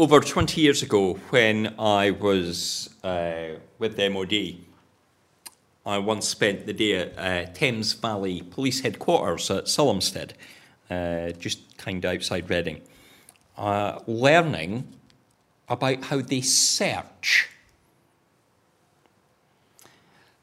over 0.00 0.18
20 0.18 0.62
years 0.62 0.82
ago, 0.82 1.12
when 1.28 1.74
I 1.78 2.10
was 2.10 2.88
uh, 3.04 3.58
with 3.78 3.96
the 3.96 4.08
MOD, 4.08 4.56
I 5.84 5.98
once 5.98 6.26
spent 6.26 6.64
the 6.64 6.72
day 6.72 6.94
at 6.94 7.18
uh, 7.18 7.52
Thames 7.52 7.92
Valley 7.92 8.40
Police 8.40 8.80
Headquarters 8.80 9.50
at 9.50 9.64
Sulhamstead, 9.64 10.30
uh, 10.88 11.32
just 11.32 11.76
kind 11.76 12.02
of 12.02 12.14
outside 12.14 12.48
Reading, 12.48 12.80
uh, 13.58 13.98
learning 14.06 14.88
about 15.68 16.04
how 16.04 16.22
they 16.22 16.40
search. 16.40 17.50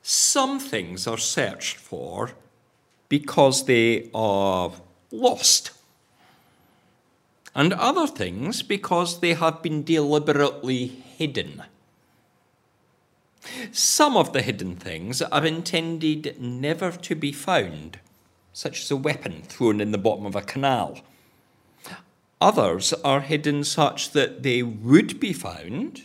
Some 0.03 0.59
things 0.59 1.07
are 1.07 1.17
searched 1.17 1.77
for 1.77 2.33
because 3.09 3.65
they 3.65 4.11
are 4.13 4.71
lost, 5.11 5.71
and 7.57 7.73
other 7.73 8.05
things 8.05 8.61
because 8.61 9.19
they 9.19 9.33
have 9.33 9.63
been 9.63 9.83
deliberately 9.83 10.85
hidden. 10.85 11.63
Some 13.71 14.15
of 14.15 14.31
the 14.31 14.43
hidden 14.43 14.75
things 14.75 15.23
are 15.23 15.43
intended 15.43 16.39
never 16.39 16.91
to 16.91 17.15
be 17.15 17.31
found, 17.31 17.99
such 18.53 18.81
as 18.81 18.91
a 18.91 18.95
weapon 18.95 19.41
thrown 19.41 19.81
in 19.81 19.91
the 19.91 19.97
bottom 19.97 20.27
of 20.27 20.35
a 20.35 20.41
canal. 20.43 20.99
Others 22.39 22.93
are 23.03 23.21
hidden 23.21 23.63
such 23.63 24.11
that 24.11 24.43
they 24.43 24.61
would 24.61 25.19
be 25.19 25.33
found, 25.33 26.03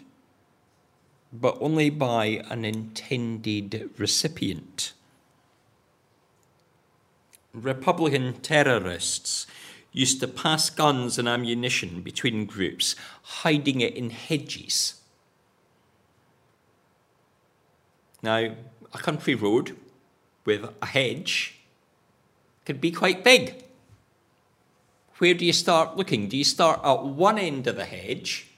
but 1.34 1.58
only 1.60 1.90
by 1.90 2.42
an 2.48 2.64
intended 2.64 3.90
recipient. 3.98 4.94
Republican 7.52 8.40
terrorists 8.40 9.46
used 9.92 10.20
to 10.20 10.28
pass 10.28 10.70
guns 10.70 11.18
and 11.18 11.28
ammunition 11.28 12.00
between 12.00 12.46
groups, 12.46 12.96
hiding 13.22 13.80
it 13.80 13.94
in 13.94 14.10
hedges 14.10 15.02
Now, 18.22 18.54
a 18.94 18.98
country 18.98 19.34
road 19.34 19.76
with 20.44 20.72
a 20.80 20.86
hedge 20.86 21.58
could 22.64 22.80
be 22.80 22.92
quite 22.92 23.24
big. 23.24 23.64
Where 25.18 25.34
do 25.34 25.44
you 25.44 25.52
start 25.52 25.96
looking? 25.96 26.28
Do 26.28 26.36
you 26.36 26.44
start 26.44 26.80
at 26.84 27.04
one 27.04 27.38
end 27.38 27.66
of 27.66 27.76
the 27.76 27.84
hedge 27.84 28.48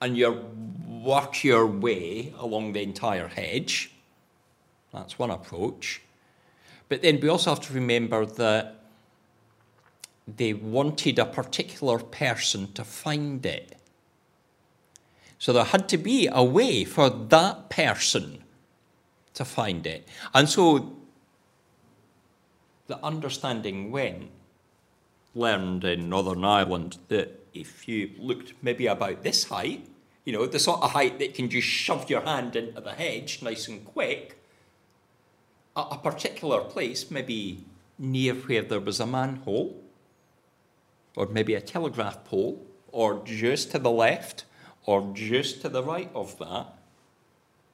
and 0.00 0.16
you 0.16 0.44
work 0.88 1.42
your 1.42 1.66
way 1.66 2.32
along 2.38 2.72
the 2.72 2.82
entire 2.82 3.28
hedge? 3.28 3.90
That's 4.92 5.18
one 5.18 5.30
approach. 5.30 6.00
But 6.88 7.02
then 7.02 7.20
we 7.20 7.28
also 7.28 7.50
have 7.50 7.60
to 7.62 7.72
remember 7.72 8.26
that 8.26 8.79
they 10.26 10.52
wanted 10.52 11.18
a 11.18 11.24
particular 11.24 11.98
person 11.98 12.72
to 12.72 12.84
find 12.84 13.44
it. 13.44 13.76
So 15.38 15.52
there 15.52 15.64
had 15.64 15.88
to 15.88 15.98
be 15.98 16.28
a 16.30 16.44
way 16.44 16.84
for 16.84 17.08
that 17.08 17.70
person 17.70 18.44
to 19.34 19.44
find 19.44 19.86
it. 19.86 20.06
And 20.34 20.48
so 20.48 20.96
the 22.88 23.02
understanding 23.04 23.90
went, 23.90 24.30
learned 25.34 25.84
in 25.84 26.08
Northern 26.08 26.44
Ireland, 26.44 26.98
that 27.08 27.40
if 27.54 27.88
you 27.88 28.10
looked 28.18 28.52
maybe 28.62 28.86
about 28.86 29.22
this 29.22 29.44
height, 29.44 29.86
you 30.24 30.32
know, 30.32 30.46
the 30.46 30.58
sort 30.58 30.82
of 30.82 30.90
height 30.90 31.18
that 31.18 31.34
can 31.34 31.48
just 31.48 31.66
shove 31.66 32.10
your 32.10 32.20
hand 32.20 32.54
into 32.54 32.80
the 32.80 32.92
hedge 32.92 33.42
nice 33.42 33.66
and 33.66 33.84
quick, 33.84 34.36
at 35.76 35.86
a 35.90 35.96
particular 35.96 36.60
place, 36.60 37.10
maybe 37.10 37.64
near 37.98 38.34
where 38.34 38.62
there 38.62 38.80
was 38.80 39.00
a 39.00 39.06
manhole, 39.06 39.79
or 41.16 41.26
maybe 41.26 41.54
a 41.54 41.60
telegraph 41.60 42.24
pole, 42.24 42.64
or 42.92 43.22
just 43.24 43.70
to 43.72 43.78
the 43.78 43.90
left, 43.90 44.44
or 44.86 45.10
just 45.14 45.60
to 45.62 45.68
the 45.68 45.82
right 45.82 46.10
of 46.14 46.38
that, 46.38 46.66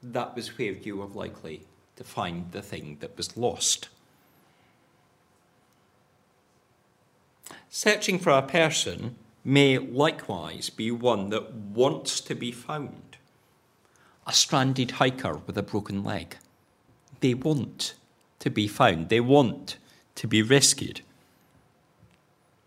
that 0.02 0.34
was 0.34 0.58
where 0.58 0.72
you 0.72 0.96
were 0.96 1.06
likely 1.06 1.62
to 1.96 2.04
find 2.04 2.52
the 2.52 2.62
thing 2.62 2.98
that 3.00 3.16
was 3.16 3.36
lost. 3.36 3.88
Searching 7.70 8.19
for 8.19 8.30
a 8.30 8.42
person 8.42 9.16
may 9.44 9.78
likewise 9.78 10.70
be 10.70 10.91
one 10.91 11.30
that 11.30 11.52
wants 11.52 12.20
to 12.20 12.34
be 12.34 12.50
found. 12.50 13.16
A 14.26 14.32
stranded 14.32 14.92
hiker 14.92 15.36
with 15.46 15.56
a 15.56 15.62
broken 15.62 16.02
leg. 16.02 16.36
They 17.20 17.34
want 17.34 17.94
to 18.41 18.50
be 18.50 18.66
found, 18.66 19.08
they 19.08 19.20
want 19.20 19.76
to 20.16 20.26
be 20.26 20.42
rescued. 20.42 21.00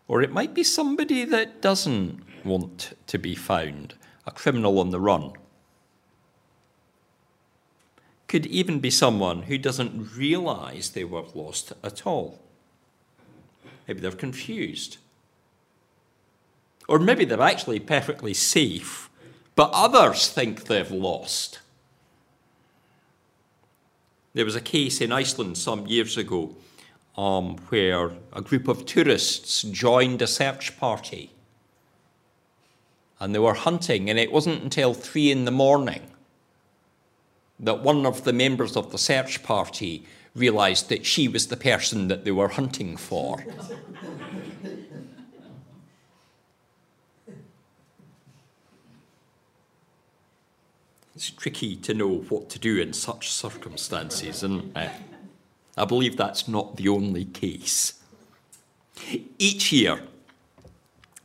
Or 0.10 0.24
it 0.24 0.34
might 0.34 0.56
be 0.56 0.64
somebody 0.64 1.24
that 1.24 1.62
doesn't 1.62 2.20
want 2.44 2.98
to 3.06 3.20
be 3.20 3.36
found 3.36 3.94
a 4.26 4.32
criminal 4.32 4.80
on 4.80 4.90
the 4.90 5.00
run. 5.00 5.34
Could 8.28 8.48
even 8.48 8.80
be 8.80 8.90
someone 8.90 9.44
who 9.44 9.60
doesn't 9.60 10.18
realize 10.18 10.90
they 10.90 11.04
were 11.04 11.26
lost 11.36 11.74
at 11.84 12.08
all. 12.08 12.40
Maybe 13.88 14.00
they're 14.00 14.12
confused. 14.12 14.98
Or 16.88 16.98
maybe 16.98 17.24
they're 17.24 17.42
actually 17.42 17.80
perfectly 17.80 18.34
safe, 18.34 19.12
but 19.56 19.70
others 19.74 20.28
think 20.28 20.66
they've 20.66 20.92
lost. 20.92 21.60
There 24.34 24.46
was 24.46 24.56
a 24.56 24.62
case 24.62 25.02
in 25.02 25.12
Iceland 25.12 25.60
some 25.60 25.86
years 25.86 26.18
ago 26.18 26.56
um, 27.18 27.58
where 27.70 28.12
a 28.34 28.42
group 28.42 28.68
of 28.68 28.86
tourists 28.86 29.64
joined 29.64 30.22
a 30.22 30.28
search 30.28 30.78
party 30.80 31.32
and 33.20 33.36
they 33.36 33.40
were 33.40 33.54
hunting, 33.54 34.10
and 34.10 34.18
it 34.18 34.32
wasn't 34.32 34.64
until 34.64 34.94
three 34.94 35.30
in 35.30 35.46
the 35.46 35.52
morning 35.52 36.02
that 37.60 37.84
one 37.84 38.06
of 38.06 38.24
the 38.24 38.32
members 38.32 38.78
of 38.78 38.92
the 38.92 38.98
search 38.98 39.44
party 39.44 40.06
realised 40.34 40.88
that 40.88 41.06
she 41.06 41.28
was 41.28 41.48
the 41.48 41.58
person 41.58 42.08
that 42.08 42.24
they 42.24 42.32
were 42.32 42.48
hunting 42.48 42.96
for. 42.96 43.44
it's 51.14 51.32
tricky 51.32 51.76
to 51.76 51.94
know 51.94 52.20
what 52.30 52.50
to 52.50 52.58
do 52.58 52.80
in 52.80 52.94
such 52.94 53.30
circumstances, 53.30 54.42
and 54.42 54.72
uh, 54.78 54.88
I 55.80 55.86
believe 55.86 56.18
that's 56.18 56.46
not 56.46 56.76
the 56.76 56.90
only 56.90 57.24
case. 57.24 57.94
Each 59.38 59.72
year, 59.72 60.02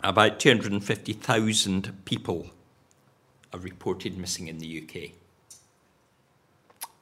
about 0.01 0.39
250,000 0.39 2.05
people 2.05 2.51
are 3.53 3.59
reported 3.59 4.17
missing 4.17 4.47
in 4.47 4.59
the 4.59 4.81
UK. 4.81 5.11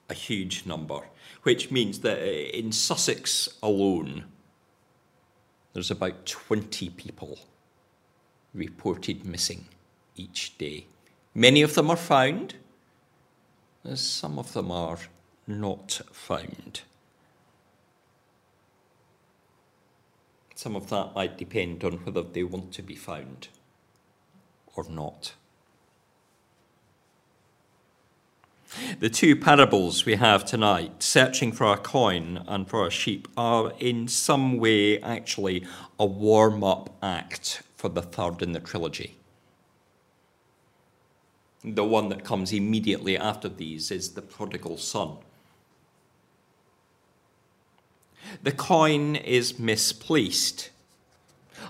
A 0.09 0.15
huge 0.15 0.65
number, 0.65 1.01
which 1.43 1.71
means 1.71 1.99
that 2.01 2.21
uh, 2.21 2.23
in 2.23 2.73
Sussex 2.73 3.51
alone, 3.63 4.25
there's 5.75 5.91
about 5.91 6.25
20 6.25 6.89
people 6.89 7.39
reported 8.55 9.27
missing 9.27 9.67
each 10.17 10.57
day. 10.57 10.87
Many 11.35 11.61
of 11.61 11.75
them 11.75 11.91
are 11.91 11.97
found, 11.97 12.55
some 13.95 14.39
of 14.39 14.55
them 14.55 14.71
are 14.71 14.99
not 15.47 16.01
found. 16.13 16.81
Some 20.63 20.77
of 20.77 20.91
that 20.91 21.17
might 21.17 21.37
depend 21.37 21.83
on 21.83 21.95
whether 22.05 22.23
they 22.23 22.45
want 22.45 22.71
to 22.75 22.83
be 22.83 22.95
found 22.95 23.49
or 24.77 24.89
not. 24.89 25.33
The 29.01 29.11
two 29.11 29.35
parables 29.35 30.07
we 30.07 30.15
have 30.15 30.45
tonight, 30.45 31.03
searching 31.03 31.51
for 31.51 31.67
a 31.67 31.77
coin 31.77 32.45
and 32.47 32.69
for 32.71 32.87
a 32.87 32.93
sheep, 32.93 33.27
are 33.37 33.73
in 33.81 34.07
some 34.07 34.59
way 34.59 35.01
actually 35.01 35.67
a 35.99 36.07
warm 36.07 36.63
up 36.63 36.97
act 37.03 37.65
for 37.77 37.89
the 37.89 38.01
third 38.01 38.41
in 38.41 38.53
the 38.53 38.61
trilogy. 38.61 39.17
The 41.65 41.85
one 41.85 42.09
that 42.11 42.25
comes 42.25 42.53
immediately 42.53 43.19
after 43.19 43.49
these 43.49 43.91
is 43.91 44.13
the 44.13 44.23
prodigal 44.23 44.79
son. 44.79 45.17
The 48.43 48.53
coin 48.53 49.17
is 49.17 49.59
misplaced, 49.59 50.71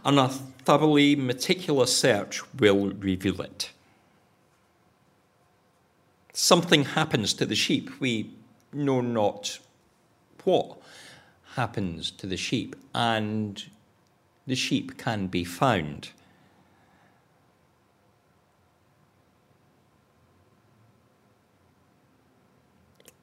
and 0.05 0.19
a 0.19 0.29
thoroughly 0.29 1.17
meticulous 1.17 1.97
search 1.97 2.41
will 2.55 2.91
reveal 2.91 3.41
it. 3.43 3.71
Something 6.33 6.85
happens 6.85 7.35
to 7.35 7.47
the 7.47 7.55
sheep. 7.55 7.91
We 8.01 8.31
know 8.73 9.01
not 9.01 9.59
what 10.45 10.79
happens 11.55 12.11
to 12.13 12.27
the 12.27 12.37
sheep, 12.37 12.75
and 12.95 13.63
the 14.47 14.55
sheep 14.55 14.97
can 14.97 15.27
be 15.27 15.45
found. 15.45 16.11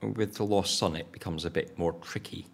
With 0.02 0.36
the 0.36 0.46
lost 0.46 0.78
son, 0.78 0.96
it 0.96 1.12
becomes 1.12 1.44
a 1.44 1.50
bit 1.50 1.78
more 1.78 1.94
tricky. 1.94 2.46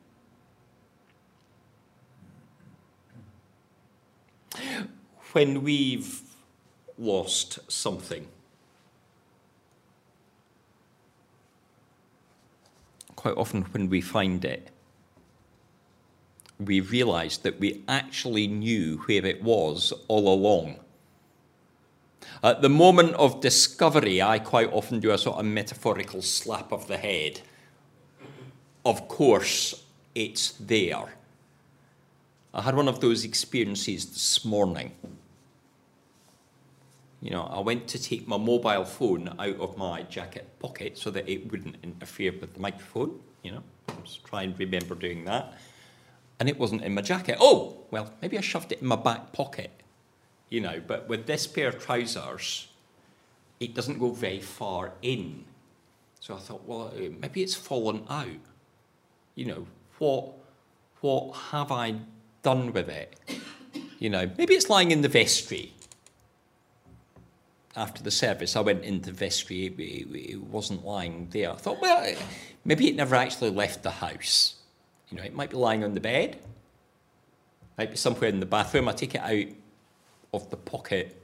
When 5.35 5.63
we've 5.63 6.21
lost 6.97 7.59
something? 7.69 8.25
Quite 13.17 13.35
often, 13.35 13.63
when 13.63 13.89
we 13.89 13.99
find 13.99 14.45
it, 14.45 14.71
we 16.57 16.79
realize 16.79 17.39
that 17.39 17.59
we 17.59 17.83
actually 17.89 18.47
knew 18.47 18.97
where 19.07 19.25
it 19.25 19.43
was 19.43 19.91
all 20.07 20.33
along. 20.33 20.79
At 22.41 22.61
the 22.61 22.69
moment 22.69 23.15
of 23.15 23.41
discovery, 23.41 24.21
I 24.21 24.39
quite 24.39 24.71
often 24.71 25.01
do 25.01 25.11
a 25.11 25.17
sort 25.17 25.37
of 25.37 25.45
metaphorical 25.45 26.21
slap 26.21 26.71
of 26.71 26.87
the 26.87 26.97
head. 26.97 27.41
Of 28.85 29.09
course, 29.09 29.83
it's 30.13 30.51
there. 30.51 31.15
I 32.53 32.61
had 32.61 32.75
one 32.75 32.87
of 32.87 33.01
those 33.01 33.25
experiences 33.25 34.05
this 34.05 34.45
morning. 34.45 34.93
You 37.25 37.31
know, 37.31 37.49
I 37.51 37.59
went 37.59 37.87
to 37.87 37.99
take 37.99 38.27
my 38.27 38.37
mobile 38.37 38.85
phone 38.85 39.33
out 39.39 39.59
of 39.59 39.77
my 39.79 40.03
jacket 40.03 40.47
pocket 40.59 40.95
so 40.95 41.09
that 41.09 41.27
it 41.27 41.51
wouldn't 41.51 41.77
interfere 41.81 42.31
with 42.39 42.53
the 42.53 42.59
microphone. 42.59 43.19
You 43.41 43.53
know, 43.53 43.63
just 44.03 44.23
try 44.25 44.43
and 44.43 44.57
remember 44.59 44.93
doing 44.93 45.25
that. 45.25 45.55
And 46.39 46.47
it 46.47 46.59
wasn't 46.59 46.83
in 46.83 46.93
my 46.93 47.01
jacket. 47.01 47.37
Oh, 47.39 47.77
well, 47.89 48.13
maybe 48.21 48.37
I 48.37 48.41
shoved 48.41 48.71
it 48.73 48.79
in 48.79 48.85
my 48.85 48.95
back 48.95 49.33
pocket. 49.33 49.71
You 50.49 50.61
know, 50.61 50.79
but 50.85 51.09
with 51.09 51.25
this 51.25 51.47
pair 51.47 51.69
of 51.69 51.83
trousers, 51.83 52.67
it 53.59 53.73
doesn't 53.73 53.97
go 53.97 54.11
very 54.11 54.41
far 54.41 54.91
in. 55.01 55.45
So 56.19 56.35
I 56.35 56.37
thought, 56.37 56.63
well, 56.67 56.93
uh, 56.95 57.09
maybe 57.19 57.41
it's 57.41 57.55
fallen 57.55 58.05
out. 58.07 58.27
You 59.33 59.45
know, 59.45 59.67
what, 59.97 60.31
what 61.01 61.35
have 61.49 61.71
I 61.71 61.95
done 62.43 62.71
with 62.71 62.87
it. 62.87 63.15
You 63.97 64.11
know, 64.11 64.29
maybe 64.37 64.53
it's 64.53 64.69
lying 64.69 64.91
in 64.91 65.01
the 65.01 65.09
vestry. 65.09 65.73
After 67.77 68.01
the 68.01 68.11
service, 68.11 68.55
I 68.55 68.61
went 68.61 68.83
into 68.83 69.11
the 69.11 69.17
vestry. 69.17 69.65
It, 69.65 69.79
it, 69.79 70.41
wasn't 70.41 70.85
lying 70.85 71.27
there. 71.31 71.51
I 71.51 71.55
thought, 71.55 71.81
well, 71.81 72.15
maybe 72.63 72.87
it 72.87 72.95
never 72.95 73.15
actually 73.15 73.49
left 73.49 73.83
the 73.83 73.91
house. 73.91 74.55
You 75.09 75.17
know, 75.17 75.23
it 75.23 75.35
might 75.35 75.49
be 75.49 75.57
lying 75.57 75.83
on 75.83 75.93
the 75.93 75.99
bed. 75.99 76.39
Might 77.77 77.91
be 77.91 77.97
somewhere 77.97 78.29
in 78.29 78.39
the 78.39 78.45
bathroom. 78.45 78.87
I 78.87 78.93
take 78.93 79.15
it 79.15 79.21
out 79.21 79.53
of 80.33 80.49
the 80.49 80.57
pocket 80.57 81.21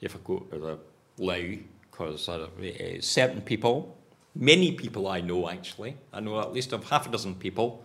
if 0.00 0.14
I 0.14 0.18
go 0.24 0.38
to 0.38 0.58
the 0.58 0.78
loo, 1.22 1.58
because 1.90 2.28
uh, 2.28 2.48
certain 3.00 3.42
people, 3.42 3.96
many 4.34 4.72
people 4.72 5.08
I 5.08 5.20
know 5.20 5.48
actually, 5.48 5.96
I 6.12 6.20
know 6.20 6.40
at 6.40 6.52
least 6.52 6.72
of 6.72 6.88
half 6.88 7.06
a 7.06 7.10
dozen 7.10 7.34
people 7.34 7.84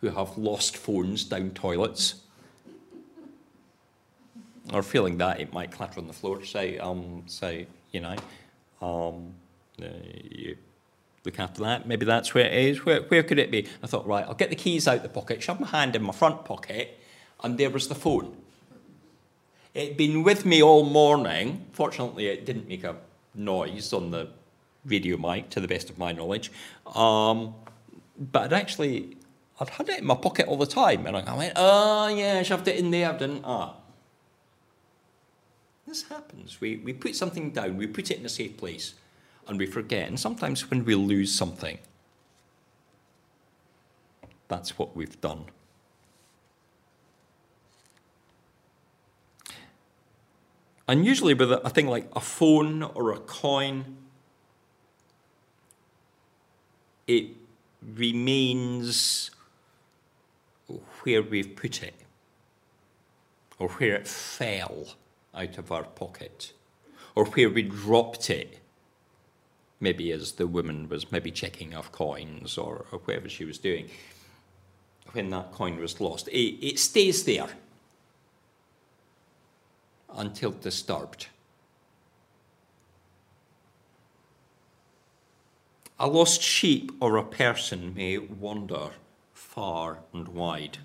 who 0.00 0.10
have 0.10 0.36
lost 0.36 0.76
phones 0.76 1.24
down 1.24 1.50
toilets 1.50 2.16
or 4.72 4.82
feeling 4.82 5.18
that 5.18 5.40
it 5.40 5.52
might 5.52 5.70
clatter 5.70 6.00
on 6.00 6.06
the 6.06 6.12
floor. 6.12 6.44
Say, 6.44 6.78
um, 6.78 7.24
say, 7.26 7.66
you 7.92 8.00
know, 8.00 8.16
um, 8.80 9.34
uh, 9.82 9.86
you 10.30 10.56
look 11.24 11.38
after 11.38 11.62
that. 11.62 11.86
Maybe 11.86 12.04
that's 12.06 12.34
where 12.34 12.46
it 12.46 12.52
is. 12.52 12.84
Where, 12.84 13.02
where 13.02 13.22
could 13.22 13.38
it 13.38 13.50
be? 13.50 13.66
I 13.82 13.86
thought, 13.86 14.06
right, 14.06 14.24
I'll 14.26 14.34
get 14.34 14.50
the 14.50 14.56
keys 14.56 14.88
out 14.88 15.02
the 15.02 15.08
pocket, 15.08 15.42
shove 15.42 15.60
my 15.60 15.66
hand 15.66 15.96
in 15.96 16.02
my 16.02 16.12
front 16.12 16.44
pocket, 16.44 16.98
and 17.42 17.58
there 17.58 17.70
was 17.70 17.88
the 17.88 17.94
phone. 17.94 18.36
It'd 19.74 19.96
been 19.96 20.22
with 20.22 20.44
me 20.44 20.62
all 20.62 20.84
morning. 20.84 21.66
Fortunately, 21.72 22.26
it 22.26 22.44
didn't 22.44 22.68
make 22.68 22.84
a 22.84 22.96
noise 23.34 23.92
on 23.92 24.10
the 24.10 24.28
radio 24.84 25.16
mic, 25.16 25.50
to 25.50 25.60
the 25.60 25.68
best 25.68 25.90
of 25.90 25.98
my 25.98 26.12
knowledge. 26.12 26.50
Um, 26.94 27.54
but 28.18 28.52
it 28.52 28.56
actually 28.56 29.18
I'd 29.60 29.70
had 29.70 29.88
it 29.88 29.98
in 29.98 30.06
my 30.06 30.14
pocket 30.14 30.46
all 30.46 30.56
the 30.56 30.66
time. 30.66 31.06
And 31.06 31.16
I 31.16 31.36
went, 31.36 31.52
oh, 31.56 32.08
yeah, 32.08 32.38
I 32.38 32.42
shoved 32.42 32.68
it 32.68 32.76
in 32.76 32.90
there, 32.90 33.12
didn't 33.12 33.44
I? 33.44 33.72
This 35.88 36.02
happens. 36.02 36.60
We, 36.60 36.76
we 36.76 36.92
put 36.92 37.16
something 37.16 37.50
down, 37.50 37.78
we 37.78 37.86
put 37.86 38.10
it 38.10 38.18
in 38.18 38.26
a 38.26 38.28
safe 38.28 38.58
place, 38.58 38.92
and 39.46 39.58
we 39.58 39.64
forget. 39.64 40.06
And 40.06 40.20
sometimes 40.20 40.70
when 40.70 40.84
we 40.84 40.94
lose 40.94 41.34
something, 41.34 41.78
that's 44.48 44.78
what 44.78 44.94
we've 44.94 45.18
done. 45.22 45.46
And 50.86 51.06
usually 51.06 51.32
with 51.32 51.52
a 51.52 51.70
thing 51.70 51.86
like 51.86 52.10
a 52.14 52.20
phone 52.20 52.82
or 52.82 53.12
a 53.12 53.18
coin, 53.20 53.96
it 57.06 57.28
remains 57.82 59.30
where 61.02 61.22
we've 61.22 61.56
put 61.56 61.82
it 61.82 61.94
or 63.58 63.68
where 63.68 63.94
it 63.94 64.06
fell 64.06 64.97
out 65.34 65.58
of 65.58 65.70
our 65.72 65.84
pocket 65.84 66.52
or 67.14 67.24
where 67.26 67.50
we 67.50 67.62
dropped 67.62 68.30
it 68.30 68.58
maybe 69.80 70.10
as 70.10 70.32
the 70.32 70.46
woman 70.46 70.88
was 70.88 71.12
maybe 71.12 71.30
checking 71.30 71.74
off 71.74 71.92
coins 71.92 72.58
or, 72.58 72.86
or 72.90 72.98
whatever 73.00 73.28
she 73.28 73.44
was 73.44 73.58
doing 73.58 73.88
when 75.12 75.30
that 75.30 75.52
coin 75.52 75.78
was 75.78 76.00
lost 76.00 76.28
it, 76.28 76.66
it 76.66 76.78
stays 76.78 77.24
there 77.24 77.48
until 80.16 80.50
disturbed 80.50 81.28
a 85.98 86.06
lost 86.06 86.42
sheep 86.42 86.92
or 87.00 87.16
a 87.16 87.24
person 87.24 87.94
may 87.94 88.18
wander 88.18 88.90
far 89.32 89.98
and 90.12 90.28
wide. 90.28 90.78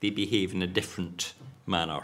They 0.00 0.10
behave 0.10 0.52
in 0.52 0.62
a 0.62 0.66
different 0.66 1.32
manner. 1.66 2.02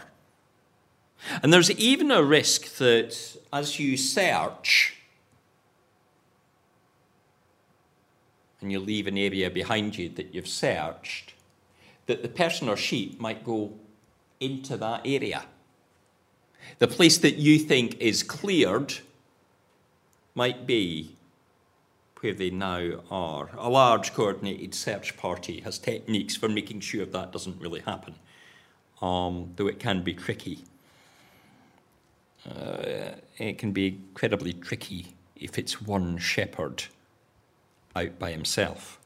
And 1.43 1.53
there's 1.53 1.71
even 1.71 2.11
a 2.11 2.23
risk 2.23 2.77
that 2.77 3.37
as 3.53 3.79
you 3.79 3.97
search 3.97 4.95
and 8.61 8.71
you 8.71 8.79
leave 8.79 9.07
an 9.07 9.17
area 9.17 9.49
behind 9.49 9.97
you 9.97 10.09
that 10.09 10.33
you've 10.33 10.47
searched, 10.47 11.33
that 12.05 12.21
the 12.21 12.29
person 12.29 12.69
or 12.69 12.77
sheep 12.77 13.19
might 13.19 13.43
go 13.43 13.73
into 14.39 14.77
that 14.77 15.01
area. 15.05 15.45
The 16.79 16.87
place 16.87 17.17
that 17.19 17.35
you 17.35 17.59
think 17.59 17.99
is 17.99 18.23
cleared 18.23 18.95
might 20.35 20.65
be 20.65 21.15
where 22.19 22.33
they 22.33 22.51
now 22.51 23.01
are. 23.09 23.49
A 23.57 23.69
large 23.69 24.13
coordinated 24.13 24.75
search 24.75 25.17
party 25.17 25.61
has 25.61 25.79
techniques 25.79 26.35
for 26.35 26.47
making 26.47 26.81
sure 26.81 27.05
that 27.05 27.31
doesn't 27.31 27.59
really 27.59 27.81
happen, 27.81 28.15
um, 29.01 29.53
though 29.55 29.67
it 29.67 29.79
can 29.79 30.03
be 30.03 30.13
tricky. 30.13 30.59
Uh, 32.49 33.11
it 33.37 33.57
can 33.57 33.71
be 33.71 33.87
incredibly 33.87 34.53
tricky 34.53 35.15
if 35.35 35.57
it's 35.57 35.81
one 35.81 36.17
shepherd 36.17 36.83
out 37.95 38.17
by 38.17 38.31
himself. 38.31 38.99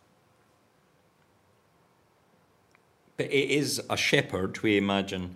But 3.18 3.28
it 3.28 3.50
is 3.50 3.82
a 3.90 3.98
shepherd, 3.98 4.60
we 4.62 4.78
imagine, 4.78 5.36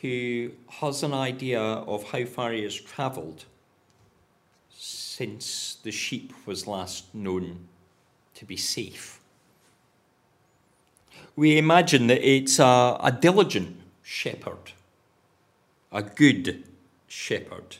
who 0.00 0.52
has 0.68 1.02
an 1.02 1.14
idea 1.14 1.60
of 1.60 2.04
how 2.10 2.24
far 2.26 2.52
he 2.52 2.62
has 2.62 2.74
travelled 2.74 3.44
since 4.70 5.78
the 5.82 5.90
sheep 5.90 6.32
was 6.44 6.66
last 6.66 7.14
known 7.14 7.68
to 8.34 8.44
be 8.44 8.56
safe. 8.56 9.18
We 11.34 11.56
imagine 11.56 12.06
that 12.08 12.22
it's 12.22 12.58
a, 12.58 12.98
a 13.00 13.16
diligent 13.18 13.76
shepherd, 14.02 14.72
a 15.92 16.02
good 16.02 16.64
shepherd, 17.06 17.78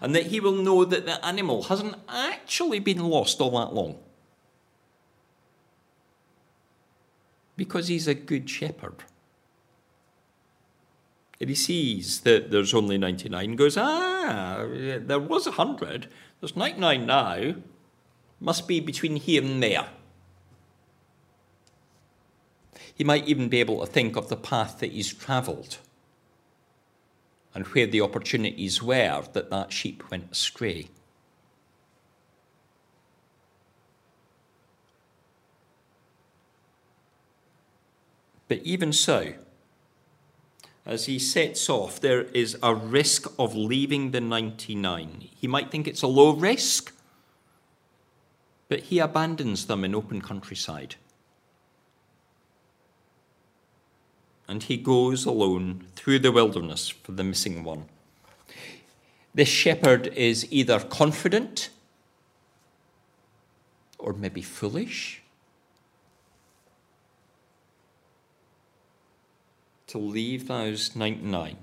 and 0.00 0.14
that 0.14 0.26
he 0.26 0.40
will 0.40 0.52
know 0.52 0.84
that 0.84 1.06
the 1.06 1.24
animal 1.24 1.64
hasn't 1.64 1.96
actually 2.08 2.78
been 2.78 3.04
lost 3.04 3.40
all 3.40 3.58
that 3.58 3.74
long. 3.74 3.98
Because 7.56 7.88
he's 7.88 8.08
a 8.08 8.14
good 8.14 8.48
shepherd. 8.50 9.04
And 11.40 11.50
he 11.50 11.56
sees 11.56 12.20
that 12.20 12.50
there's 12.50 12.74
only 12.74 12.96
99 12.96 13.56
goes, 13.56 13.76
ah, 13.76 14.64
there 14.66 15.20
was 15.20 15.46
100. 15.46 16.08
There's 16.40 16.56
99 16.56 17.06
now. 17.06 17.54
Must 18.40 18.66
be 18.66 18.80
between 18.80 19.16
here 19.16 19.42
and 19.42 19.62
there. 19.62 19.86
He 22.94 23.04
might 23.04 23.26
even 23.26 23.48
be 23.48 23.60
able 23.60 23.80
to 23.80 23.86
think 23.90 24.16
of 24.16 24.28
the 24.28 24.36
path 24.36 24.78
that 24.78 24.92
he's 24.92 25.12
travelled 25.12 25.78
and 27.54 27.66
where 27.68 27.86
the 27.86 28.00
opportunities 28.00 28.82
were 28.82 29.22
that 29.32 29.50
that 29.50 29.72
sheep 29.72 30.10
went 30.10 30.30
astray. 30.30 30.88
But 38.48 38.58
even 38.62 38.92
so, 38.92 39.34
as 40.84 41.06
he 41.06 41.18
sets 41.18 41.70
off, 41.70 41.98
there 42.00 42.22
is 42.22 42.58
a 42.62 42.74
risk 42.74 43.26
of 43.38 43.54
leaving 43.54 44.10
the 44.10 44.20
99. 44.20 45.28
He 45.34 45.46
might 45.46 45.70
think 45.70 45.88
it's 45.88 46.02
a 46.02 46.06
low 46.06 46.34
risk, 46.34 46.92
but 48.68 48.80
he 48.80 48.98
abandons 48.98 49.66
them 49.66 49.84
in 49.84 49.94
open 49.94 50.20
countryside. 50.20 50.96
And 54.46 54.62
he 54.62 54.76
goes 54.76 55.24
alone 55.24 55.86
through 55.96 56.18
the 56.18 56.32
wilderness 56.32 56.88
for 56.88 57.12
the 57.12 57.24
missing 57.24 57.64
one. 57.64 57.86
This 59.34 59.48
shepherd 59.48 60.08
is 60.08 60.46
either 60.50 60.78
confident 60.78 61.70
or 63.98 64.12
maybe 64.12 64.42
foolish 64.42 65.22
to 69.86 69.98
leave 69.98 70.46
those 70.46 70.94
99. 70.94 71.56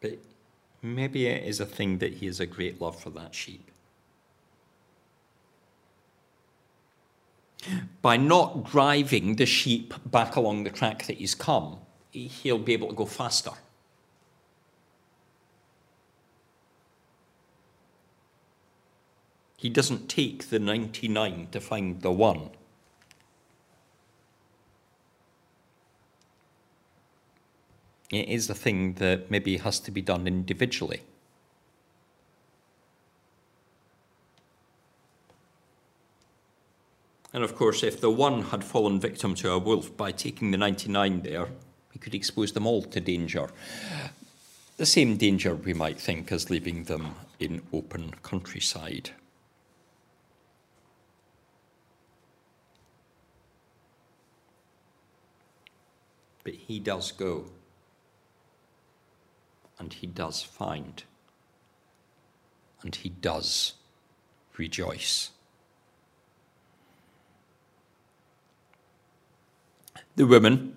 But 0.00 0.18
maybe 0.82 1.26
it 1.26 1.44
is 1.44 1.60
a 1.60 1.66
thing 1.66 1.98
that 1.98 2.14
he 2.14 2.26
has 2.26 2.40
a 2.40 2.46
great 2.46 2.80
love 2.80 3.00
for 3.00 3.10
that 3.10 3.34
sheep. 3.34 3.70
By 8.04 8.18
not 8.18 8.70
driving 8.70 9.36
the 9.36 9.46
sheep 9.46 9.94
back 10.04 10.36
along 10.36 10.64
the 10.64 10.70
track 10.70 11.06
that 11.06 11.16
he's 11.16 11.34
come, 11.34 11.78
he'll 12.10 12.58
be 12.58 12.74
able 12.74 12.88
to 12.88 12.94
go 12.94 13.06
faster. 13.06 13.52
He 19.56 19.70
doesn't 19.70 20.10
take 20.10 20.50
the 20.50 20.58
99 20.58 21.48
to 21.52 21.60
find 21.62 22.02
the 22.02 22.12
one. 22.12 22.50
It 28.10 28.28
is 28.28 28.50
a 28.50 28.54
thing 28.54 28.96
that 28.96 29.30
maybe 29.30 29.56
has 29.56 29.80
to 29.80 29.90
be 29.90 30.02
done 30.02 30.26
individually. 30.26 31.00
And 37.34 37.42
of 37.42 37.56
course, 37.56 37.82
if 37.82 38.00
the 38.00 38.10
one 38.10 38.42
had 38.42 38.62
fallen 38.62 39.00
victim 39.00 39.34
to 39.34 39.50
a 39.50 39.58
wolf 39.58 39.96
by 39.96 40.12
taking 40.12 40.52
the 40.52 40.56
99 40.56 41.22
there, 41.22 41.48
he 41.92 41.98
could 41.98 42.14
expose 42.14 42.52
them 42.52 42.64
all 42.64 42.82
to 42.82 43.00
danger. 43.00 43.50
The 44.76 44.86
same 44.86 45.16
danger, 45.16 45.52
we 45.52 45.74
might 45.74 46.00
think, 46.00 46.30
as 46.30 46.48
leaving 46.48 46.84
them 46.84 47.16
in 47.40 47.62
open 47.72 48.12
countryside. 48.22 49.10
But 56.44 56.54
he 56.54 56.78
does 56.78 57.10
go, 57.10 57.46
and 59.80 59.92
he 59.92 60.06
does 60.06 60.40
find, 60.40 61.02
and 62.82 62.94
he 62.94 63.08
does 63.08 63.72
rejoice. 64.56 65.30
The 70.16 70.26
woman, 70.26 70.76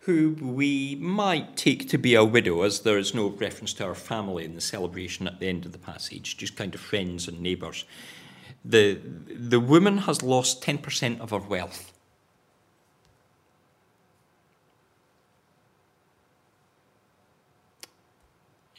who 0.00 0.36
we 0.40 0.96
might 0.96 1.56
take 1.56 1.88
to 1.90 1.98
be 1.98 2.14
a 2.14 2.24
widow, 2.24 2.62
as 2.62 2.80
there 2.80 2.98
is 2.98 3.14
no 3.14 3.28
reference 3.28 3.74
to 3.74 3.86
her 3.86 3.94
family 3.94 4.44
in 4.44 4.54
the 4.54 4.60
celebration 4.60 5.26
at 5.26 5.40
the 5.40 5.48
end 5.48 5.66
of 5.66 5.72
the 5.72 5.78
passage, 5.78 6.36
just 6.36 6.56
kind 6.56 6.74
of 6.74 6.80
friends 6.80 7.28
and 7.28 7.40
neighbours. 7.40 7.84
The, 8.64 8.98
the 9.28 9.60
woman 9.60 9.98
has 9.98 10.22
lost 10.22 10.62
10% 10.62 11.20
of 11.20 11.30
her 11.30 11.38
wealth. 11.38 11.92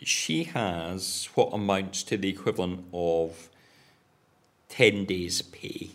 she 0.10 0.46
has 0.46 1.30
what 1.36 1.54
amounts 1.54 2.04
to 2.04 2.18
the 2.18 2.30
equivalent 2.30 2.86
of 2.94 3.50
10 4.70 5.06
days' 5.06 5.42
pay. 5.42 5.92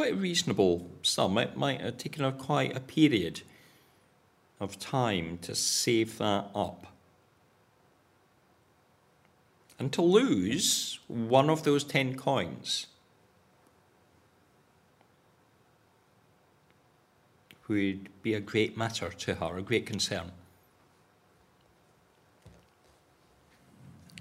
Quite 0.00 0.14
a 0.14 0.16
reasonable 0.16 0.90
sum. 1.02 1.36
It 1.36 1.58
might 1.58 1.82
have 1.82 1.98
taken 1.98 2.24
her 2.24 2.32
quite 2.32 2.74
a 2.74 2.80
period 2.80 3.42
of 4.58 4.78
time 4.78 5.36
to 5.42 5.54
save 5.54 6.16
that 6.16 6.48
up. 6.54 6.86
And 9.78 9.92
to 9.92 10.00
lose 10.00 11.00
one 11.06 11.50
of 11.50 11.64
those 11.64 11.84
10 11.84 12.14
coins 12.14 12.86
would 17.68 18.08
be 18.22 18.32
a 18.32 18.40
great 18.40 18.78
matter 18.78 19.10
to 19.10 19.34
her, 19.34 19.58
a 19.58 19.62
great 19.62 19.84
concern. 19.84 20.32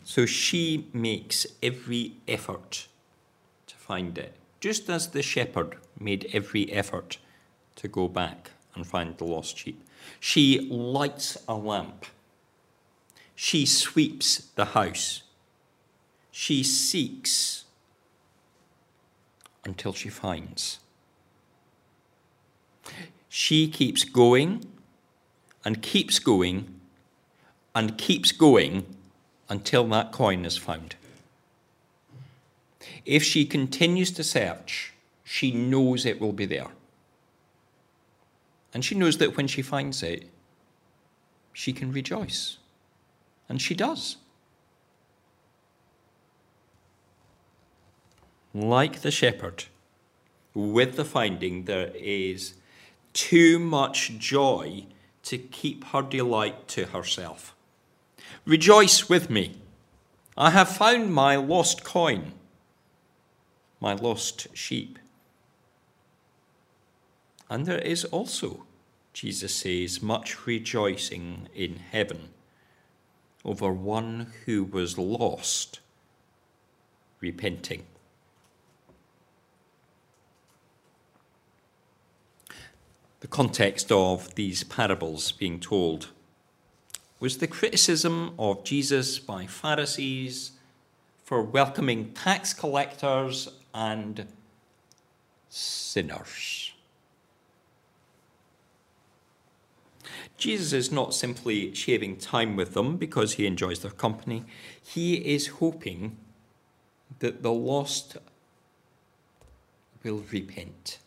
So 0.04 0.26
she 0.26 0.90
makes 0.92 1.48
every 1.64 2.16
effort 2.28 2.90
to 3.68 3.76
find 3.78 4.18
it, 4.18 4.34
just 4.60 4.90
as 4.90 5.10
the 5.10 5.22
shepherd 5.22 5.78
made 6.00 6.30
every 6.34 6.72
effort 6.72 7.18
to 7.76 7.88
go 7.88 8.08
back 8.08 8.52
and 8.76 8.86
find 8.86 9.18
the 9.18 9.24
lost 9.26 9.58
sheep. 9.58 9.82
She 10.20 10.68
lights 10.70 11.38
a 11.48 11.56
lamp. 11.56 12.06
She 13.36 13.66
sweeps 13.66 14.50
the 14.56 14.66
house. 14.66 15.24
She 16.32 16.64
seeks 16.64 17.66
until 19.64 19.94
she 19.94 20.10
finds. 20.10 20.80
She 23.30 23.68
keeps 23.68 24.04
going 24.04 24.66
and 25.64 25.82
keeps 25.82 26.20
going 26.20 26.80
and 27.76 27.98
keeps 27.98 28.32
going 28.32 28.96
until 29.48 29.88
that 29.90 30.12
coin 30.12 30.46
is 30.46 30.58
found. 30.58 30.96
If 33.10 33.24
she 33.24 33.44
continues 33.44 34.12
to 34.12 34.24
search, 34.24 34.94
she 35.24 35.50
knows 35.52 36.06
it 36.06 36.22
will 36.22 36.32
be 36.32 36.46
there. 36.46 36.68
And 38.72 38.86
she 38.86 38.94
knows 38.94 39.18
that 39.18 39.36
when 39.36 39.48
she 39.48 39.64
finds 39.64 40.04
it, 40.04 40.30
she 41.52 41.74
can 41.74 41.92
rejoice. 41.92 42.60
And 43.50 43.60
she 43.60 43.74
does. 43.74 44.18
Like 48.54 49.02
the 49.02 49.10
shepherd, 49.10 49.64
with 50.54 50.96
the 50.96 51.04
finding, 51.04 51.66
there 51.66 51.92
is 51.96 52.54
too 53.14 53.58
much 53.58 54.20
joy 54.20 54.86
to 55.24 55.40
keep 55.40 55.84
her 55.86 56.04
delight 56.04 56.68
to 56.68 56.86
herself. 56.86 57.56
Rejoice 58.46 59.10
with 59.10 59.32
me. 59.32 59.56
I 60.38 60.52
have 60.52 60.70
found 60.70 61.12
my 61.12 61.38
lost 61.38 61.84
coin, 61.84 62.34
my 63.80 63.94
lost 63.94 64.48
sheep. 64.54 65.00
And 67.50 67.66
there 67.66 67.80
is 67.80 68.06
also, 68.06 68.66
Jesus 69.14 69.56
says, 69.56 70.02
much 70.02 70.46
rejoicing 70.46 71.48
in 71.56 71.78
heaven 71.78 72.30
over 73.44 73.72
one 73.72 74.34
who 74.46 74.64
was 74.64 74.98
lost 74.98 75.80
repenting. 77.22 77.84
The 83.22 83.28
context 83.28 83.92
of 83.92 84.36
these 84.36 84.64
parables 84.64 85.32
being 85.32 85.60
told 85.60 86.10
was 87.20 87.40
the 87.40 87.48
criticism 87.48 88.34
of 88.40 88.64
Jesus 88.64 89.20
by 89.20 89.46
Pharisees 89.46 90.52
for 91.26 91.42
welcoming 91.42 92.14
tax 92.14 92.54
collectors 92.54 93.50
and 93.74 94.28
sinners. 95.50 96.74
Jesus 100.38 100.72
is 100.72 100.92
not 100.92 101.14
simply 101.14 101.74
sharing 101.74 102.16
time 102.18 102.56
with 102.56 102.74
them 102.74 102.98
because 102.98 103.34
he 103.34 103.46
enjoys 103.46 103.80
their 103.80 103.92
company, 103.92 104.46
he 104.82 105.16
is 105.16 105.48
hoping 105.48 106.18
that 107.20 107.44
the 107.44 107.52
lost 107.52 108.18
will 110.04 110.24
repent 110.32 111.00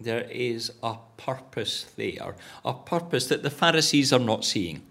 there 0.00 0.26
is 0.30 0.72
a 0.82 0.96
purpose 1.18 1.84
there, 1.96 2.34
a 2.64 2.72
purpose 2.72 3.26
that 3.26 3.42
the 3.42 3.50
Pharisees 3.50 4.12
are 4.12 4.18
not 4.18 4.44
seeing. 4.44 4.82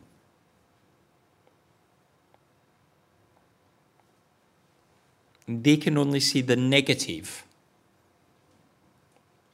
They 5.50 5.78
can 5.78 5.98
only 5.98 6.20
see 6.20 6.42
the 6.42 6.56
negative 6.56 7.44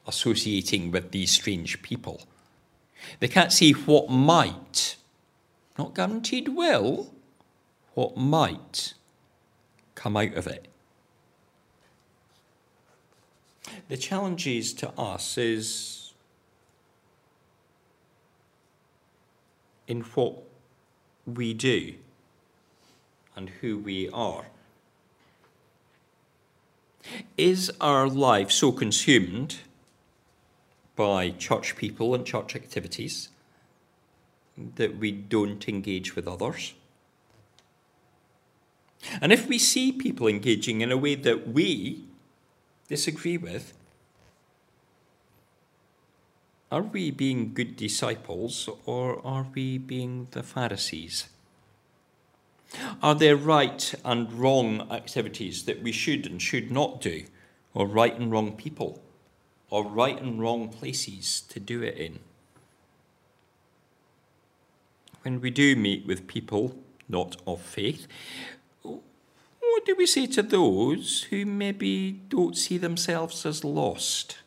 associating 0.05 0.91
with 0.91 1.11
these 1.11 1.31
strange 1.31 1.81
people. 1.81 2.21
They 3.19 3.29
can't 3.29 3.53
see 3.53 3.71
what 3.71 4.09
might, 4.09 4.97
not 5.79 5.95
guaranteed 5.95 6.49
will, 6.49 7.13
what 7.93 8.17
might 8.17 8.93
come 9.95 10.17
out 10.17 10.33
of 10.33 10.47
it. 10.47 10.67
the 13.87 13.97
challenge 13.97 14.47
is 14.47 14.73
to 14.73 14.89
us 14.99 15.37
is 15.37 16.13
in 19.87 20.01
what 20.01 20.35
we 21.25 21.53
do 21.53 21.93
and 23.35 23.49
who 23.61 23.77
we 23.77 24.09
are. 24.09 24.45
Is 27.37 27.71
our 27.81 28.07
life 28.07 28.51
so 28.51 28.71
consumed 28.71 29.57
by 30.95 31.29
church 31.31 31.75
people 31.75 32.15
and 32.15 32.25
church 32.25 32.55
activities 32.55 33.29
that 34.75 34.97
we 34.97 35.11
don't 35.11 35.67
engage 35.67 36.15
with 36.15 36.27
others? 36.27 36.73
And 39.21 39.31
if 39.31 39.47
we 39.47 39.59
see 39.59 39.91
people 39.91 40.27
engaging 40.27 40.81
in 40.81 40.91
a 40.91 40.97
way 40.97 41.15
that 41.15 41.47
we 41.47 42.05
disagree 42.87 43.37
with, 43.37 43.73
are 46.71 46.81
we 46.81 47.11
being 47.11 47.53
good 47.53 47.75
disciples 47.75 48.67
or 48.85 49.25
are 49.25 49.45
we 49.53 49.77
being 49.77 50.27
the 50.31 50.43
Pharisees? 50.43 51.29
Are 53.01 53.15
there 53.15 53.35
right 53.35 53.93
and 54.03 54.31
wrong 54.31 54.87
activities 54.91 55.65
that 55.65 55.81
we 55.81 55.91
should 55.91 56.25
and 56.25 56.41
should 56.41 56.71
not 56.71 57.01
do, 57.01 57.23
or 57.73 57.87
right 57.87 58.17
and 58.17 58.31
wrong 58.31 58.53
people, 58.53 59.01
or 59.69 59.85
right 59.85 60.21
and 60.21 60.41
wrong 60.41 60.69
places 60.69 61.41
to 61.49 61.59
do 61.59 61.81
it 61.81 61.97
in? 61.97 62.19
When 65.21 65.41
we 65.41 65.49
do 65.49 65.75
meet 65.75 66.05
with 66.05 66.27
people 66.27 66.77
not 67.07 67.37
of 67.45 67.61
faith, 67.61 68.07
what 68.83 69.85
do 69.85 69.95
we 69.95 70.05
say 70.05 70.25
to 70.27 70.41
those 70.41 71.23
who 71.23 71.45
maybe 71.45 72.11
don't 72.29 72.57
see 72.57 72.77
themselves 72.77 73.45
as 73.45 73.63
lost? 73.63 74.37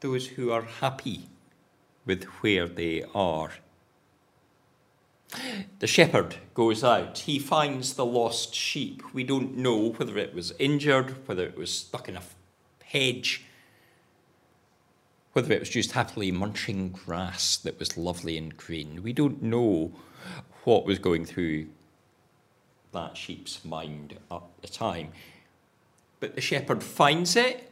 Those 0.00 0.28
who 0.28 0.50
are 0.50 0.62
happy 0.62 1.28
with 2.04 2.24
where 2.42 2.68
they 2.68 3.04
are. 3.14 3.52
The 5.78 5.86
shepherd 5.86 6.36
goes 6.54 6.82
out. 6.82 7.18
He 7.18 7.38
finds 7.38 7.94
the 7.94 8.06
lost 8.06 8.54
sheep. 8.54 9.02
We 9.12 9.24
don't 9.24 9.56
know 9.56 9.90
whether 9.90 10.16
it 10.16 10.34
was 10.34 10.52
injured, 10.58 11.28
whether 11.28 11.44
it 11.44 11.56
was 11.56 11.70
stuck 11.70 12.08
in 12.08 12.16
a 12.16 12.22
hedge, 12.82 13.44
whether 15.34 15.52
it 15.52 15.60
was 15.60 15.68
just 15.68 15.92
happily 15.92 16.30
munching 16.30 16.90
grass 16.90 17.58
that 17.58 17.78
was 17.78 17.98
lovely 17.98 18.38
and 18.38 18.56
green. 18.56 19.02
We 19.02 19.12
don't 19.12 19.42
know 19.42 19.92
what 20.64 20.86
was 20.86 20.98
going 20.98 21.26
through 21.26 21.66
that 22.92 23.16
sheep's 23.16 23.62
mind 23.64 24.16
at 24.30 24.42
the 24.62 24.68
time. 24.68 25.12
But 26.20 26.34
the 26.34 26.40
shepherd 26.40 26.82
finds 26.82 27.36
it 27.36 27.70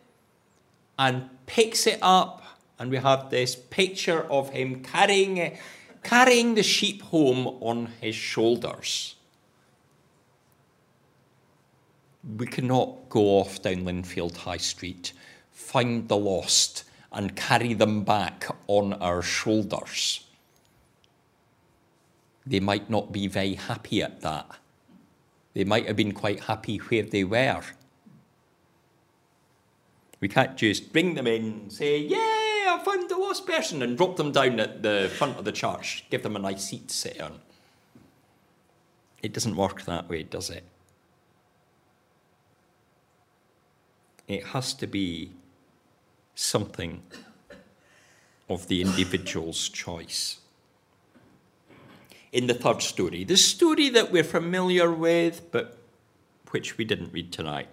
and 0.99 1.31
picks 1.47 1.87
it 1.87 1.99
up, 2.03 2.43
and 2.79 2.91
we 2.91 2.99
have 2.99 3.31
this 3.31 3.57
picture 3.57 4.31
of 4.31 4.51
him 4.51 4.83
carrying 4.83 5.39
it, 5.39 5.59
carrying 6.05 6.55
the 6.55 6.63
sheep 6.63 7.03
home 7.03 7.47
on 7.61 7.89
his 8.01 8.15
shoulders. 8.15 9.17
We 12.39 12.47
cannot 12.47 13.09
go 13.09 13.21
off 13.39 13.61
down 13.61 13.85
Lindfield 13.85 14.37
High 14.37 14.59
Street, 14.59 15.13
find 15.51 16.09
the 16.09 16.17
lost, 16.17 16.85
and 17.13 17.35
carry 17.35 17.75
them 17.75 18.05
back 18.05 18.47
on 18.67 18.93
our 18.95 19.23
shoulders. 19.23 20.25
They 22.47 22.61
might 22.61 22.91
not 22.91 23.13
be 23.13 23.27
very 23.27 23.55
happy 23.55 24.03
at 24.03 24.21
that. 24.21 24.47
They 25.55 25.65
might 25.65 25.87
have 25.87 25.97
been 25.97 26.13
quite 26.13 26.41
happy 26.41 26.79
where 26.79 27.05
they 27.05 27.25
were. 27.25 27.63
We 30.21 30.29
can't 30.29 30.57
just 30.57 30.93
bring 30.93 31.15
them 31.15 31.27
in 31.27 31.45
and 31.45 31.73
say, 31.73 31.99
Yeah, 31.99 32.34
I 32.69 32.79
found 32.85 33.09
the 33.09 33.17
lost 33.17 33.47
person, 33.47 33.83
and 33.83 33.97
drop 33.97 34.17
them 34.17 34.33
down 34.33 34.61
at 34.61 34.83
the 34.83 35.11
front 35.17 35.39
of 35.39 35.45
the 35.45 35.53
church, 35.53 36.05
give 36.11 36.23
them 36.23 36.37
a 36.37 36.39
nice 36.39 36.65
seat 36.65 36.89
to 36.89 36.95
sit 36.95 37.21
on. 37.21 37.41
It 39.23 39.33
doesn't 39.33 39.57
work 39.57 39.85
that 39.85 40.09
way, 40.09 40.23
does 40.23 40.51
it? 40.51 40.65
It 44.29 44.45
has 44.49 44.75
to 44.75 44.87
be 44.87 45.33
something 46.35 47.03
of 48.49 48.69
the 48.69 48.83
individual's 48.83 49.69
choice 49.69 50.39
in 52.33 52.47
the 52.47 52.55
third 52.55 52.83
story. 52.83 53.25
The 53.25 53.37
story 53.37 53.89
that 53.91 54.11
we're 54.11 54.25
familiar 54.25 54.91
with, 54.93 55.51
but 55.53 55.79
which 56.51 56.77
we 56.77 56.85
didn't 56.85 57.13
read 57.13 57.33
tonight. 57.33 57.69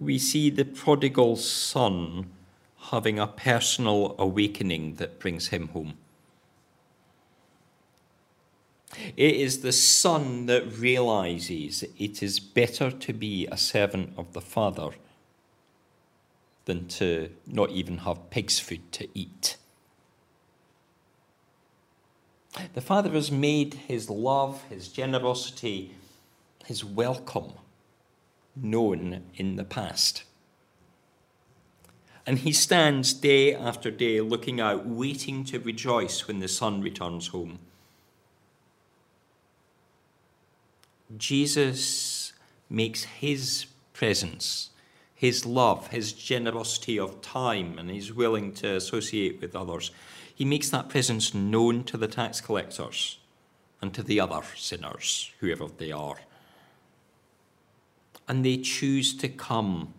We 0.00 0.18
see 0.18 0.48
the 0.48 0.64
prodigal 0.64 1.36
son 1.36 2.30
having 2.90 3.18
a 3.18 3.26
personal 3.26 4.16
awakening 4.18 4.94
that 4.94 5.20
brings 5.20 5.48
him 5.48 5.68
home. 5.68 5.98
It 9.16 9.36
is 9.36 9.60
the 9.60 9.72
son 9.72 10.46
that 10.46 10.66
realizes 10.78 11.84
it 11.98 12.22
is 12.22 12.40
better 12.40 12.90
to 12.90 13.12
be 13.12 13.46
a 13.46 13.56
servant 13.56 14.14
of 14.16 14.32
the 14.32 14.40
father 14.40 14.90
than 16.64 16.88
to 16.88 17.30
not 17.46 17.70
even 17.70 17.98
have 17.98 18.30
pig's 18.30 18.58
food 18.58 18.90
to 18.92 19.08
eat. 19.14 19.56
The 22.74 22.80
Father 22.80 23.10
has 23.10 23.30
made 23.30 23.74
his 23.74 24.10
love, 24.10 24.62
his 24.64 24.88
generosity, 24.88 25.94
his 26.64 26.84
welcome 26.84 27.52
known 28.56 29.22
in 29.34 29.56
the 29.56 29.64
past. 29.64 30.24
And 32.26 32.40
he 32.40 32.52
stands 32.52 33.12
day 33.12 33.54
after 33.54 33.90
day 33.90 34.20
looking 34.20 34.60
out, 34.60 34.86
waiting 34.86 35.44
to 35.44 35.58
rejoice 35.58 36.26
when 36.26 36.40
the 36.40 36.48
son 36.48 36.80
returns 36.80 37.28
home. 37.28 37.58
Jesus 41.16 42.32
makes 42.68 43.04
his 43.04 43.66
presence, 43.92 44.70
his 45.14 45.44
love, 45.44 45.88
his 45.88 46.12
generosity 46.12 46.98
of 46.98 47.20
time, 47.20 47.78
and 47.78 47.90
he's 47.90 48.12
willing 48.12 48.52
to 48.54 48.76
associate 48.76 49.40
with 49.40 49.56
others 49.56 49.90
he 50.40 50.46
makes 50.46 50.70
that 50.70 50.88
presence 50.88 51.34
known 51.34 51.84
to 51.84 51.98
the 51.98 52.08
tax 52.08 52.40
collectors 52.40 53.18
and 53.82 53.92
to 53.92 54.02
the 54.02 54.18
other 54.18 54.40
sinners, 54.56 55.30
whoever 55.40 55.66
they 55.66 55.92
are. 55.92 56.16
And 58.30 58.44
they 58.44 58.56
choose 58.56 59.12
to 59.16 59.28
come 59.28 59.92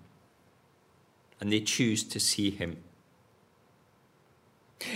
and 1.39 1.51
they 1.51 1.59
choose 1.59 2.03
to 2.05 2.19
see 2.19 2.49
him. 2.49 2.77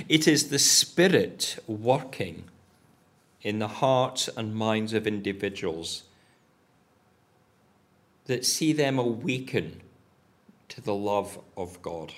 It 0.08 0.28
is 0.28 0.50
the 0.50 0.60
Spirit 0.60 1.58
working 1.68 2.46
in 3.42 3.60
the 3.60 3.68
hearts 3.68 4.30
and 4.38 4.56
minds 4.56 4.94
of 4.94 5.06
individuals 5.06 6.04
that 8.26 8.46
see 8.46 8.74
them 8.74 8.98
awaken 8.98 9.82
to 10.70 10.82
the 10.82 10.96
love 10.96 11.40
of 11.56 11.82
God. 11.82 12.14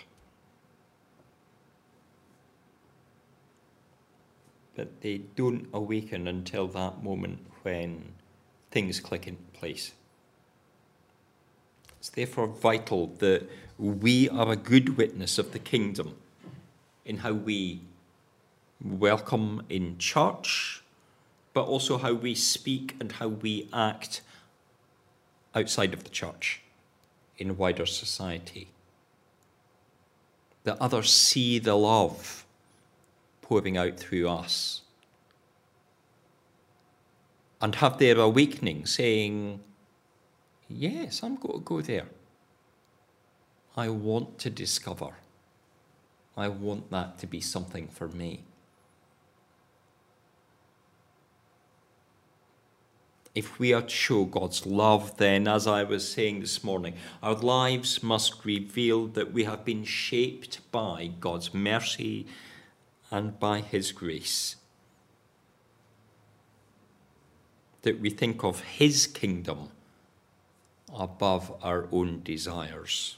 but 4.77 5.01
they 5.01 5.17
don't 5.35 5.67
awaken 5.73 6.27
until 6.27 6.67
that 6.67 7.03
moment 7.03 7.39
when 7.63 8.13
things 8.69 8.99
click 8.99 9.27
in 9.27 9.35
place. 9.51 9.91
It's 12.07 12.15
therefore 12.15 12.47
vital 12.47 13.07
that 13.17 13.49
we 13.77 14.29
are 14.29 14.49
a 14.53 14.55
good 14.55 14.95
witness 14.95 15.37
of 15.37 15.51
the 15.51 15.59
kingdom 15.59 16.15
in 17.03 17.17
how 17.17 17.33
we 17.33 17.81
welcome 18.81 19.63
in 19.67 19.97
church, 19.97 20.83
but 21.53 21.65
also 21.65 21.97
how 21.97 22.13
we 22.13 22.33
speak 22.33 22.95
and 23.01 23.11
how 23.11 23.27
we 23.27 23.67
act 23.73 24.21
outside 25.53 25.93
of 25.93 26.05
the 26.05 26.09
church 26.09 26.61
in 27.37 27.57
wider 27.57 27.85
society. 27.85 28.69
That 30.63 30.77
others 30.79 31.13
see 31.13 31.59
the 31.59 31.75
love 31.75 32.45
pouring 33.41 33.75
out 33.75 33.99
through 33.99 34.29
us. 34.29 34.83
And 37.59 37.75
have 37.75 37.97
their 37.97 38.17
awakening 38.17 38.85
saying, 38.85 39.59
Yes, 40.69 41.23
I'm 41.23 41.35
going 41.35 41.59
to 41.59 41.65
go 41.65 41.81
there. 41.81 42.07
I 43.75 43.89
want 43.89 44.39
to 44.39 44.49
discover. 44.49 45.11
I 46.35 46.49
want 46.49 46.91
that 46.91 47.19
to 47.19 47.27
be 47.27 47.41
something 47.41 47.87
for 47.87 48.07
me. 48.07 48.43
If 53.33 53.59
we 53.59 53.71
are 53.71 53.83
to 53.83 53.89
show 53.89 54.25
God's 54.25 54.65
love, 54.65 55.17
then, 55.17 55.47
as 55.47 55.67
I 55.67 55.83
was 55.83 56.11
saying 56.11 56.39
this 56.39 56.63
morning, 56.63 56.95
our 57.21 57.35
lives 57.35 58.01
must 58.01 58.43
reveal 58.43 59.05
that 59.09 59.31
we 59.31 59.43
have 59.43 59.63
been 59.63 59.83
shaped 59.83 60.59
by 60.71 61.11
God's 61.19 61.53
mercy 61.53 62.25
and 63.11 63.39
by 63.39 63.61
His 63.61 63.91
grace. 63.91 64.55
That 67.83 67.99
we 67.99 68.09
think 68.09 68.43
of 68.43 68.61
His 68.61 69.05
kingdom 69.05 69.69
above 70.93 71.53
our 71.61 71.87
own 71.91 72.21
desires. 72.23 73.17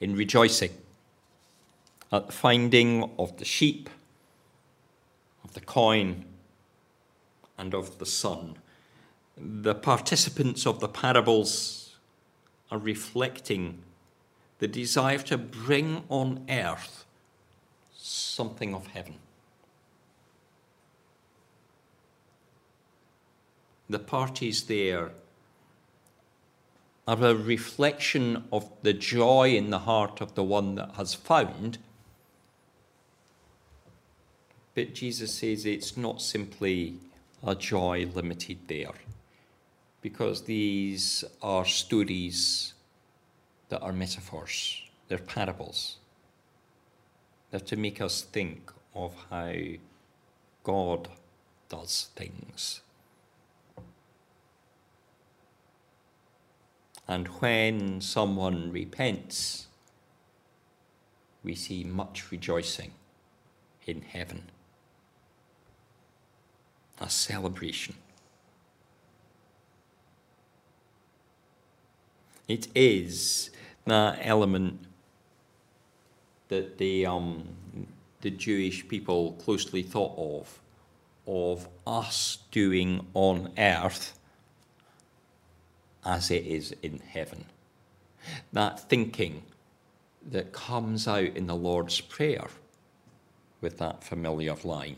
In 0.00 0.16
rejoicing 0.16 0.70
at 2.12 2.26
the 2.26 2.32
finding 2.32 3.10
of 3.18 3.36
the 3.38 3.44
sheep, 3.44 3.90
of 5.42 5.54
the 5.54 5.60
coin, 5.60 6.24
and 7.58 7.74
of 7.74 7.98
the 7.98 8.06
Son. 8.06 8.56
The 9.36 9.74
participants 9.74 10.66
of 10.66 10.80
the 10.80 10.88
parables 10.88 11.96
are 12.70 12.78
reflecting 12.78 13.82
the 14.58 14.68
desire 14.68 15.18
to 15.18 15.38
bring 15.38 16.04
on 16.08 16.46
earth 16.48 17.04
something 17.96 18.74
of 18.74 18.88
heaven. 18.88 19.16
The 23.88 23.98
parties 23.98 24.64
there 24.64 25.10
are 27.06 27.22
a 27.22 27.34
reflection 27.34 28.44
of 28.50 28.70
the 28.82 28.94
joy 28.94 29.54
in 29.54 29.70
the 29.70 29.80
heart 29.80 30.20
of 30.22 30.34
the 30.34 30.42
one 30.42 30.76
that 30.76 30.92
has 30.92 31.12
found. 31.12 31.78
But 34.74 34.94
Jesus 34.94 35.34
says 35.34 35.66
it's 35.66 35.96
not 35.96 36.22
simply 36.22 36.94
a 37.46 37.54
joy 37.54 38.08
limited 38.14 38.58
there, 38.68 38.94
because 40.00 40.42
these 40.42 41.24
are 41.42 41.66
stories 41.66 42.72
that 43.68 43.82
are 43.82 43.92
metaphors, 43.92 44.82
they're 45.08 45.18
parables. 45.18 45.98
They're 47.50 47.60
to 47.60 47.76
make 47.76 48.00
us 48.00 48.22
think 48.22 48.72
of 48.94 49.14
how 49.30 49.52
God 50.62 51.08
does 51.68 52.08
things. 52.16 52.80
And 57.06 57.28
when 57.28 58.00
someone 58.00 58.72
repents, 58.72 59.66
we 61.42 61.54
see 61.54 61.84
much 61.84 62.30
rejoicing 62.30 62.92
in 63.86 64.00
heaven. 64.02 64.44
A 67.00 67.10
celebration. 67.10 67.96
It 72.48 72.68
is 72.74 73.50
that 73.86 74.18
element 74.22 74.80
that 76.48 76.78
the, 76.78 77.06
um, 77.06 77.48
the 78.20 78.30
Jewish 78.30 78.86
people 78.86 79.32
closely 79.32 79.82
thought 79.82 80.14
of, 80.16 80.60
of 81.26 81.68
us 81.86 82.38
doing 82.50 83.06
on 83.14 83.50
earth 83.58 84.18
as 86.04 86.30
it 86.30 86.44
is 86.46 86.74
in 86.82 87.00
heaven. 87.00 87.46
That 88.52 88.88
thinking 88.88 89.42
that 90.30 90.52
comes 90.52 91.06
out 91.06 91.36
in 91.36 91.46
the 91.46 91.56
Lord's 91.56 92.00
Prayer 92.00 92.46
with 93.60 93.78
that 93.78 94.02
familiar 94.02 94.56
line 94.64 94.96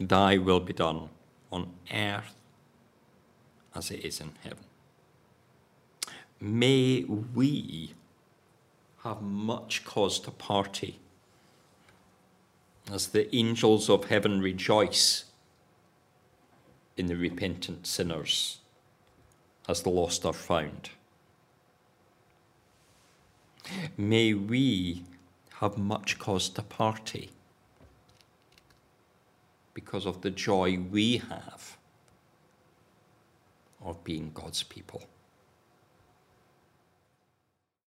Thy 0.00 0.38
will 0.38 0.60
be 0.60 0.72
done 0.72 1.10
on 1.52 1.70
earth 1.92 2.34
as 3.74 3.90
it 3.90 4.02
is 4.02 4.18
in 4.20 4.32
heaven. 4.42 4.64
May 6.40 7.04
we 7.04 7.94
have 9.04 9.20
much 9.20 9.84
cause 9.84 10.18
to 10.20 10.30
party 10.30 10.98
as 12.90 13.08
the 13.08 13.34
angels 13.36 13.90
of 13.90 14.06
heaven 14.06 14.40
rejoice 14.40 15.26
in 17.00 17.06
the 17.06 17.16
repentant 17.16 17.86
sinners 17.86 18.58
as 19.66 19.80
the 19.82 19.88
lost 19.88 20.26
are 20.26 20.34
found. 20.34 20.90
May 23.96 24.34
we 24.34 25.04
have 25.60 25.78
much 25.78 26.18
cause 26.18 26.50
to 26.50 26.62
party 26.62 27.30
because 29.72 30.04
of 30.04 30.20
the 30.20 30.30
joy 30.30 30.78
we 30.90 31.16
have 31.16 31.78
of 33.82 34.04
being 34.04 34.30
God's 34.34 34.62
people. 34.62 35.04